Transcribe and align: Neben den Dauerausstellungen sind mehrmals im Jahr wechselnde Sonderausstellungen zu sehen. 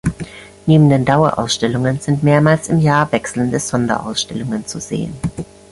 Neben 0.65 0.89
den 0.89 1.05
Dauerausstellungen 1.05 1.99
sind 1.99 2.23
mehrmals 2.23 2.69
im 2.69 2.79
Jahr 2.79 3.11
wechselnde 3.11 3.59
Sonderausstellungen 3.59 4.65
zu 4.65 4.79
sehen. 4.79 5.13